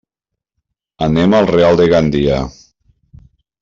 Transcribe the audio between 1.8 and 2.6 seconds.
de Gandia.